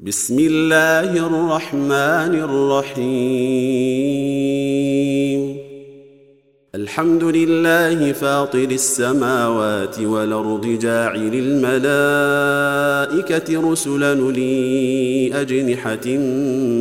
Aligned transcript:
بسم 0.00 0.38
الله 0.38 1.26
الرحمن 1.26 2.34
الرحيم. 2.44 3.06
الحمد 6.74 7.24
لله 7.24 8.12
فاطر 8.12 8.68
السماوات 8.70 10.00
والأرض 10.00 10.66
جاعل 10.66 11.30
الملائكة 11.64 12.60
رسلا 13.70 14.14
لي 14.14 15.30
أجنحة 15.40 16.06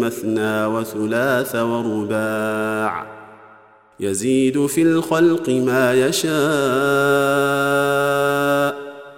مثنى 0.04 0.66
وثلاث 0.66 1.56
ورباع. 1.56 3.06
يزيد 4.00 4.66
في 4.66 4.82
الخلق 4.82 5.50
ما 5.50 5.94
يشاء. 5.94 6.36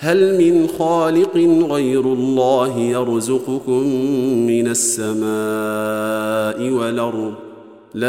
هل 0.00 0.38
من 0.38 0.66
خالق 0.78 1.36
غير 1.70 2.00
الله 2.00 2.78
يرزقكم 2.78 3.82
من 4.46 4.68
السماء 4.68 6.70
والأرض؟ 6.70 7.32
لا 7.94 8.08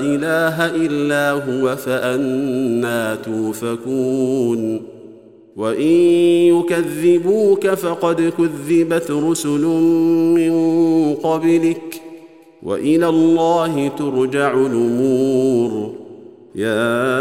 إله 0.00 0.66
إلا 0.66 1.30
هو 1.30 1.76
فأنا 1.76 3.14
توفكون. 3.14 4.82
وإن 5.56 5.92
يكذبوك 6.56 7.66
فقد 7.66 8.32
كذبت 8.38 9.10
رسل 9.10 9.64
من 10.34 10.54
قبلك. 11.14 12.02
وإلى 12.62 13.08
الله 13.08 13.90
ترجع 13.98 14.54
الأمور. 14.54 15.92
يا 16.54 17.15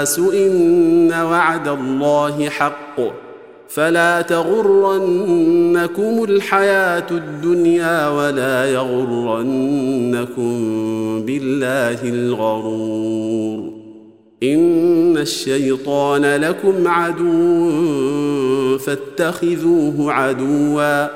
الناس 0.00 0.18
إن 0.18 1.12
وعد 1.12 1.68
الله 1.68 2.48
حق 2.48 3.00
فلا 3.68 4.22
تغرنكم 4.22 6.24
الحياة 6.24 7.06
الدنيا 7.10 8.08
ولا 8.08 8.72
يغرنكم 8.72 10.52
بالله 11.26 11.98
الغرور 12.04 13.72
إن 14.42 15.16
الشيطان 15.16 16.36
لكم 16.36 16.88
عدو 16.88 18.78
فاتخذوه 18.78 20.12
عدوا 20.12 21.06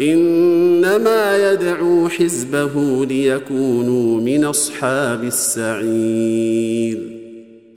إنما 0.00 1.52
يدعو 1.52 2.08
حزبه 2.08 3.06
ليكونوا 3.06 4.20
من 4.20 4.44
أصحاب 4.44 5.24
السعير 5.24 7.21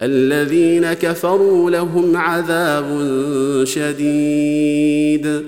الذين 0.01 0.93
كفروا 0.93 1.71
لهم 1.71 2.17
عذاب 2.17 2.85
شديد 3.63 5.41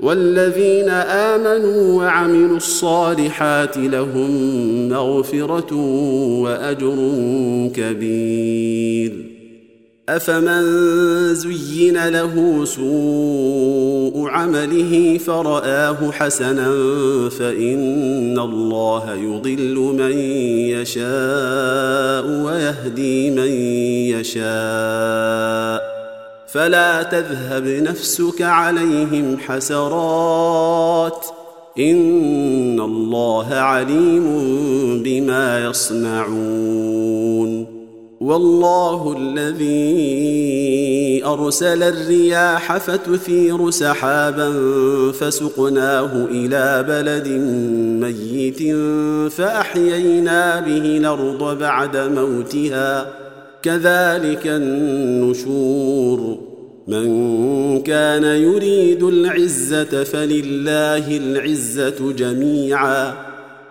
والذين 0.00 0.88
آمنوا 0.88 2.02
وعملوا 2.02 2.56
الصالحات 2.56 3.76
لهم 3.76 4.30
مغفرة 4.88 5.74
وأجر 6.42 6.96
كبير 7.76 9.33
أفمن 10.08 10.64
زين 11.34 12.08
له 12.08 12.64
سوء 12.64 14.28
عمله 14.28 15.18
فرآه 15.18 16.10
حسنا 16.10 16.70
فإن 17.28 18.38
الله 18.38 19.14
يضل 19.14 19.74
من 19.74 20.18
يشاء 20.68 22.24
ويهدي 22.44 23.30
من 23.30 23.48
يشاء 24.20 25.94
فلا 26.48 27.02
تذهب 27.02 27.66
نفسك 27.66 28.42
عليهم 28.42 29.38
حسرات 29.38 31.26
إن 31.78 32.80
الله 32.80 33.54
عليم 33.54 34.24
بما 35.02 35.64
يصنعون 35.64 37.73
والله 38.24 39.16
الذي 39.18 40.04
أرسل 41.24 41.82
الرياح 41.82 42.76
فتثير 42.76 43.70
سحابا 43.70 44.52
فسقناه 45.12 46.26
إلى 46.30 46.84
بلد 46.88 47.28
ميت 48.04 48.76
فأحيينا 49.32 50.60
به 50.60 50.96
الأرض 50.96 51.58
بعد 51.58 51.96
موتها. 51.96 53.06
كذلك 53.62 54.46
النشور. 54.46 56.38
من 56.88 57.82
كان 57.82 58.24
يريد 58.24 59.02
العزة 59.02 60.04
فلله 60.04 61.16
العزة 61.16 62.12
جميعا. 62.12 63.23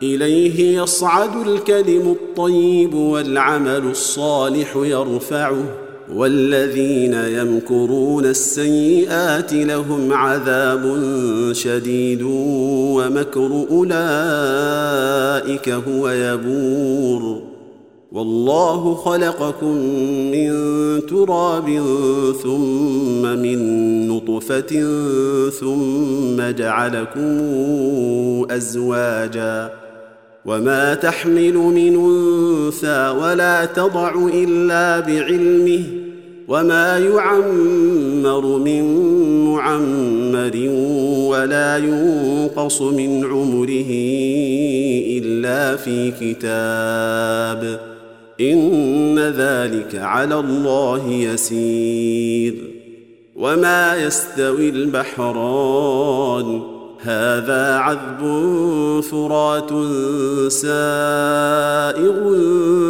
إليه 0.04 0.82
يصعد 0.82 1.48
الكلم 1.48 2.12
الطيب 2.12 2.94
والعمل 2.94 3.84
الصالح 3.92 4.76
يرفعه 4.76 5.64
والذين 6.16 7.14
يمكرون 7.14 8.26
السيئات 8.26 9.54
لهم 9.54 10.14
عذاب 10.14 11.00
شديد 11.52 12.22
ومكر 12.24 13.66
أولئك 13.72 14.00
هو 15.70 16.10
يبور. 16.10 17.42
والله 18.12 18.96
خلقكم 18.96 19.78
من 20.32 20.52
تراب 21.06 21.82
ثم 22.44 23.22
من 23.22 24.08
نطفة 24.08 24.84
ثم 25.50 26.52
جعلكم 26.52 27.40
أزواجا. 28.52 29.83
وما 30.46 30.94
تحمل 30.94 31.54
من 31.54 31.96
انثى 31.96 33.16
ولا 33.22 33.66
تضع 33.66 34.14
الا 34.34 35.00
بعلمه 35.00 35.84
وما 36.48 36.98
يعمر 36.98 38.58
من 38.58 38.84
معمر 39.46 40.70
ولا 41.30 41.78
ينقص 41.78 42.82
من 42.82 43.26
عمره 43.26 43.92
الا 45.18 45.76
في 45.76 46.12
كتاب 46.12 47.80
ان 48.42 49.20
ذلك 49.20 49.96
على 49.96 50.40
الله 50.40 51.12
يسير 51.12 52.54
وما 53.36 53.96
يستوي 53.96 54.70
البحران 54.70 56.73
هذا 57.04 57.76
عذب 57.76 58.20
فرات 59.12 59.70
سائغ 60.52 62.18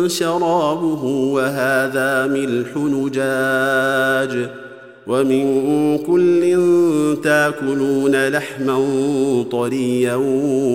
شرابه 0.07 1.03
وهذا 1.05 2.27
ملح 2.27 2.77
نجاج. 2.77 4.49
ومن 5.07 5.97
كل 5.97 6.57
تاكلون 7.23 8.27
لحما 8.27 8.85
طريا 9.51 10.15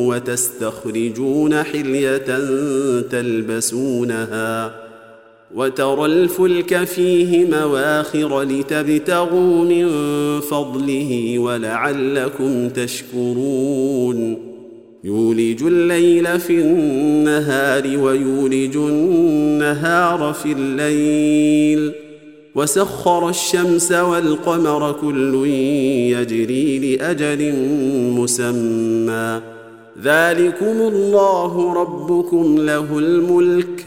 وتستخرجون 0.09 1.63
حلية 1.63 2.39
تلبسونها. 3.11 4.71
وترى 5.55 6.07
الفلك 6.07 6.85
فيه 6.85 7.47
مواخر 7.47 8.43
لتبتغوا 8.43 9.65
من 9.65 9.91
فضله 10.41 11.39
ولعلكم 11.39 12.69
تشكرون. 12.69 14.39
يولج 15.05 15.63
الليل 15.63 16.41
في 16.41 16.61
النهار 16.61 17.99
ويولج 17.99 18.77
النهار 18.77 20.33
في 20.33 20.53
الليل. 20.53 21.93
وسخر 22.55 23.29
الشمس 23.29 23.93
والقمر 23.93 24.93
كل 24.93 25.47
يجري 26.13 26.97
لأجل 26.97 27.55
مسمى. 28.19 29.41
ذلكم 30.03 30.95
الله 30.95 31.75
ربكم 31.75 32.57
له 32.59 32.99
الملك. 32.99 33.87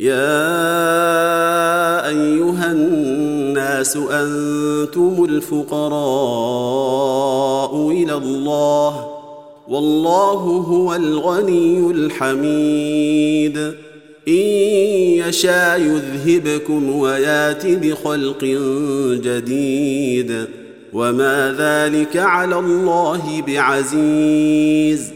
يا 0.00 0.18
أيها 2.08 2.72
الناس 2.72 3.96
أنتم 3.96 5.24
الفقراء 5.24 5.90
إلى 7.90 8.14
الله 8.14 9.10
والله 9.68 10.34
هو 10.68 10.94
الغني 10.94 11.90
الحميد 11.90 13.56
إن 14.28 14.34
يشاء 15.28 15.80
يذهبكم 15.80 16.96
ويأت 16.96 17.66
بخلق 17.66 18.44
جديد 19.24 20.46
وما 20.92 21.54
ذلك 21.58 22.16
على 22.16 22.58
الله 22.58 23.42
بعزيز 23.46 25.15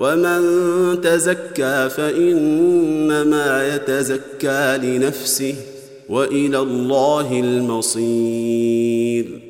ومن 0.00 0.40
تزكى 1.00 1.88
فإنما 1.88 3.74
يتزكى 3.74 4.78
لنفسه 4.82 5.54
وإلى 6.08 6.58
الله 6.58 7.40
المصير 7.40 9.40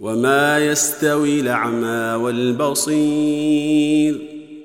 وما 0.00 0.58
يستوي 0.58 1.40
الأعمى 1.40 2.24
والبصير 2.24 4.18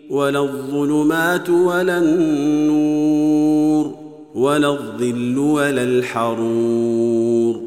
ولا 0.10 0.40
الظلمات 0.40 1.50
ولا 1.50 1.98
النور 1.98 3.96
ولا 4.36 4.68
الظل 4.68 5.38
ولا 5.38 5.84
الحرور 5.84 7.64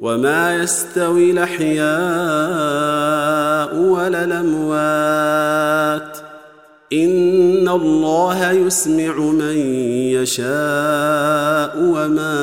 وما 0.00 0.62
يستوي 0.62 1.30
الأحياء 1.30 1.88
ولا 3.76 4.24
الأموات 4.24 6.27
إن 6.92 7.68
الله 7.68 8.50
يسمع 8.50 9.18
من 9.18 9.56
يشاء 10.12 11.76
وما 11.78 12.36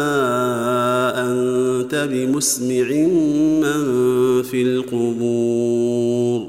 أنت 1.32 2.08
بمسمع 2.12 2.90
من 3.62 3.84
في 4.44 4.62
القبور. 4.62 6.48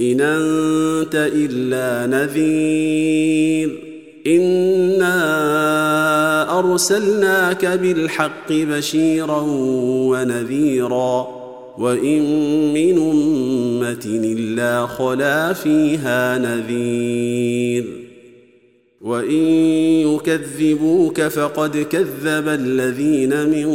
إن 0.00 0.20
أنت 0.20 1.30
إلا 1.34 2.06
نذير. 2.06 3.78
إنا 4.26 5.18
أرسلناك 6.58 7.66
بالحق 7.66 8.52
بشيرا 8.52 9.44
ونذيرا. 10.08 11.41
وإن 11.78 12.22
من 12.74 12.98
أمة 12.98 14.04
إلا 14.06 14.86
خلا 14.86 15.52
فيها 15.52 16.38
نذير. 16.38 17.84
وإن 19.00 19.44
يكذبوك 20.06 21.20
فقد 21.20 21.76
كذب 21.76 22.48
الذين 22.48 23.48
من 23.48 23.68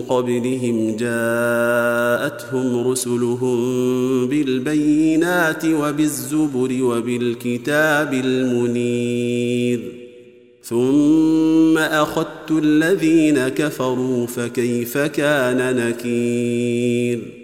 قبلهم. 0.00 0.96
جاءتهم 0.96 2.88
رسلهم 2.88 3.58
بالبينات 4.28 5.64
وبالزبر 5.64 6.82
وبالكتاب 6.82 8.14
المنير. 8.14 9.80
ثم 10.62 11.78
أخذت 11.78 12.50
الذين 12.50 13.48
كفروا 13.48 14.26
فكيف 14.26 14.98
كان 14.98 15.76
نكير؟ 15.76 17.43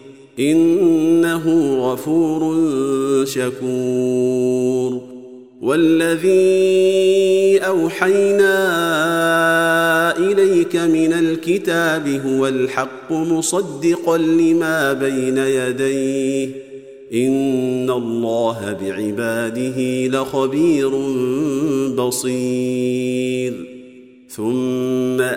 إنه 0.39 1.75
غفور 1.79 2.55
شكور. 3.25 5.01
والذي 5.61 7.57
أوحينا 7.57 8.57
إليك 10.17 10.75
من 10.75 11.13
الكتاب 11.13 12.21
هو 12.25 12.47
الحق 12.47 13.11
مصدقا 13.11 14.17
لما 14.17 14.93
بين 14.93 15.37
يديه. 15.37 16.49
إن 17.13 17.89
الله 17.89 18.77
بعباده 18.81 20.07
لخبير 20.07 20.89
بصير. 21.95 23.50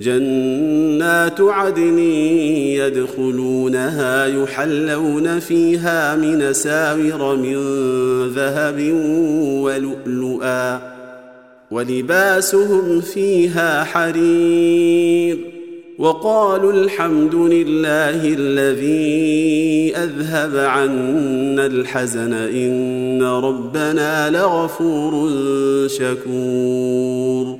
جنات 0.00 1.40
عدن 1.40 1.98
يدخلونها 2.78 4.26
يحلون 4.26 5.38
فيها 5.38 6.16
من 6.16 6.52
ساور 6.52 7.36
من 7.36 7.56
ذهب 8.34 8.92
ولؤلؤا 9.62 10.80
ولباسهم 11.70 13.00
فيها 13.00 13.84
حرير 13.84 15.38
وقالوا 15.98 16.72
الحمد 16.72 17.34
لله 17.34 18.34
الذي 18.38 19.96
أذهب 19.96 20.56
عنا 20.56 21.66
الحزن 21.66 22.32
إن 22.32 23.22
ربنا 23.22 24.30
لغفور 24.30 25.28
شكور 25.86 27.59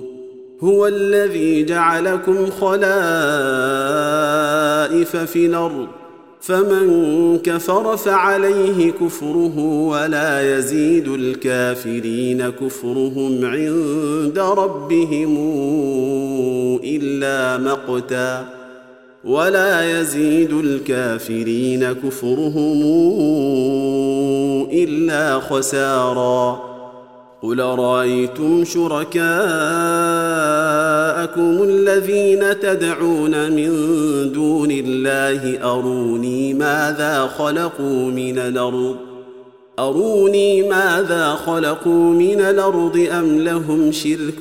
هو 0.63 0.87
الذي 0.87 1.63
جعلكم 1.63 2.49
خلائف 2.61 2.81
في 5.15 5.45
الأرض. 5.45 5.87
فمن 6.41 7.37
كفر 7.37 7.97
فعليه 7.97 8.91
كفره 8.91 9.59
ولا 9.59 10.57
يزيد 10.57 11.07
الكافرين 11.07 12.49
كفرهم 12.49 13.45
عند 13.45 14.39
ربهم 14.39 15.37
إلا 16.83 17.57
مقتا. 17.57 18.45
ولا 19.23 19.99
يزيد 19.99 20.53
الكافرين 20.53 21.93
كفرهم 21.93 22.81
إلا 24.73 25.39
خسارا. 25.39 26.71
قل 27.43 27.59
رايتم 27.59 28.63
شركاءكم 31.21 31.63
الذين 31.63 32.59
تدعون 32.59 33.51
من 33.51 33.71
دون 34.31 34.71
الله 34.71 35.59
أروني 35.63 36.53
ماذا 36.53 37.29
خلقوا 37.37 38.11
من 38.11 38.39
الأرض؟ 38.39 38.95
أروني 39.79 40.69
ماذا 40.69 41.35
خلقوا 41.45 42.13
من 42.13 42.41
الأرض 42.41 43.07
أم 43.11 43.39
لهم 43.39 43.91
شرك 43.91 44.39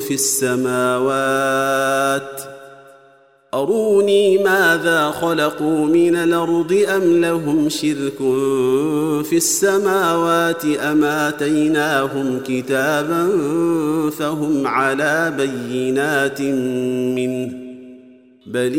في 0.00 0.14
السماوات؟ 0.14 1.76
أروني 3.56 4.38
ماذا 4.38 5.10
خلقوا 5.10 5.86
من 5.86 6.16
الأرض 6.16 6.84
أم 6.96 7.20
لهم 7.20 7.68
شرك 7.68 8.18
في 9.24 9.36
السماوات 9.36 10.64
أم 10.64 11.04
آتيناهم 11.04 12.40
كتابا 12.46 13.28
فهم 14.18 14.66
على 14.66 15.34
بينات 15.36 16.40
منه 17.16 17.52
بل 18.46 18.76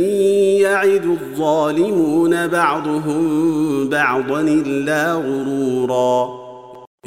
يعد 0.61 1.05
الظالمون 1.05 2.47
بعضهم 2.47 3.89
بعضا 3.89 4.41
إلا 4.41 5.13
غرورا 5.13 6.29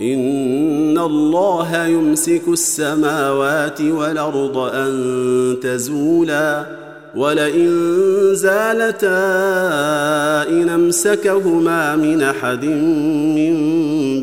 إن 0.00 0.98
الله 0.98 1.86
يمسك 1.86 2.42
السماوات 2.48 3.80
والأرض 3.80 4.58
أن 4.58 5.56
تزولا 5.62 6.79
ولئن 7.16 7.70
زالتا 8.32 9.08
إن 10.48 10.68
أمسكهما 10.68 11.96
من 11.96 12.22
أحد 12.22 12.64
من 13.34 13.54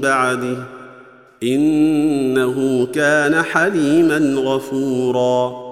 بعده 0.02 0.58
إنه 1.44 2.88
كان 2.94 3.42
حليما 3.42 4.18
غفورا 4.38 5.68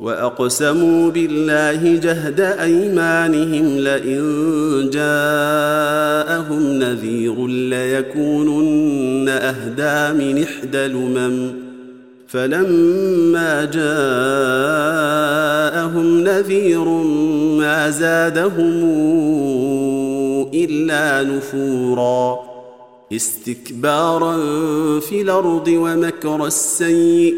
وأقسموا 0.00 1.10
بالله 1.10 1.96
جهد 1.96 2.40
أيمانهم 2.40 3.78
لئن 3.78 4.20
جاءهم 4.92 6.62
نذير 6.72 7.46
ليكونن 7.46 9.28
أهدى 9.28 10.18
من 10.18 10.42
إحدى 10.42 10.86
الأمم 10.86 11.67
فلما 12.28 13.64
جاءهم 15.64 16.20
نذير 16.20 16.84
ما 17.58 17.90
زادهم 17.90 18.84
إلا 20.54 21.22
نفورا. 21.22 22.38
استكبارا 23.12 24.36
في 25.00 25.22
الأرض 25.22 25.68
ومكر 25.68 26.46
السيء 26.46 27.34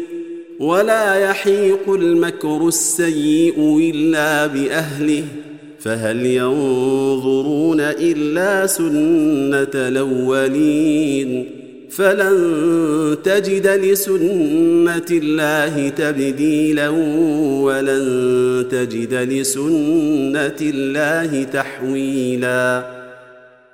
ولا 0.59 1.15
يحيق 1.15 1.89
المكر 1.89 2.67
السيء 2.67 3.77
إلا 3.93 4.47
بأهله. 4.47 5.23
فهل 5.79 6.25
ينظرون 6.25 7.79
إلا 7.79 8.67
سنة 8.67 9.71
الأولين؟ 9.75 11.60
فلن 11.95 13.17
تجد 13.23 13.67
لسنة 13.67 15.05
الله 15.11 15.89
تبديلا 15.89 16.89
ولن 17.59 18.65
تجد 18.71 19.13
لسنة 19.13 20.55
الله 20.61 21.43
تحويلا. 21.43 22.85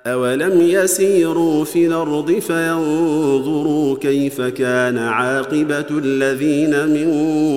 أولم 0.06 0.60
يسيروا 0.60 1.64
في 1.64 1.86
الأرض 1.86 2.32
فينظروا 2.32 3.98
كيف 3.98 4.40
كان 4.40 4.98
عاقبة 4.98 5.86
الذين 5.90 6.86
من 6.88 7.08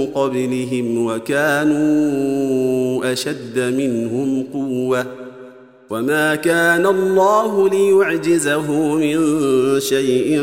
قبلهم 0.06 1.06
وكانوا 1.06 1.82
أشد 3.14 3.60
منهم 3.60 4.44
قوة. 4.54 5.06
وما 5.92 6.36
كان 6.36 6.86
الله 6.86 7.70
ليعجزه 7.70 8.72
من 8.96 9.20
شيء 9.80 10.38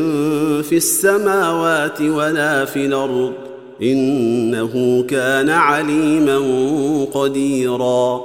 في 0.63 0.77
السماوات 0.77 2.01
ولا 2.01 2.65
في 2.65 2.87
الأرض 2.87 3.33
انه 3.83 5.05
كان 5.09 5.51
عليما 5.51 6.39
قديرا 7.15 8.21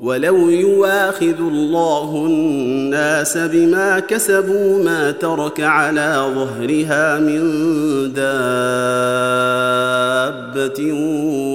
ولو 0.00 0.48
يواخذ 0.48 1.40
الله 1.40 2.26
الناس 2.26 3.38
بما 3.38 4.00
كسبوا 4.00 4.84
ما 4.84 5.10
ترك 5.10 5.60
على 5.60 6.32
ظهرها 6.34 7.18
من 7.20 7.42
دابه 8.12 8.42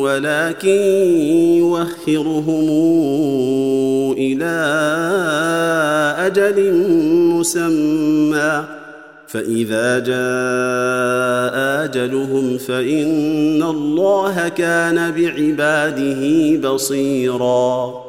ولكن 0.01 0.81
يوخرهم 1.57 2.69
إلى 4.31 4.53
أجل 6.27 6.73
مسمى. 7.33 8.63
فإذا 9.27 9.99
جاء 9.99 11.55
أجلهم 11.83 12.57
فإن 12.57 13.63
الله 13.63 14.49
كان 14.49 15.11
بعباده 15.11 16.57
بصيرا. 16.69 18.00